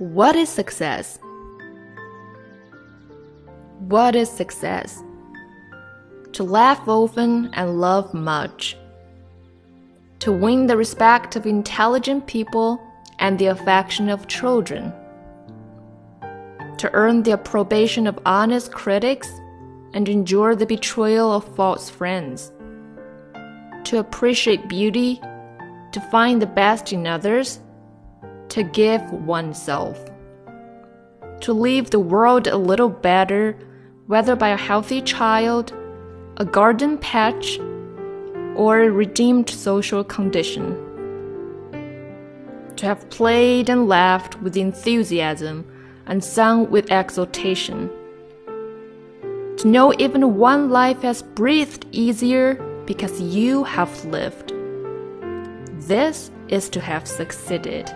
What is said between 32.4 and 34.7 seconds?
a little better, whether by a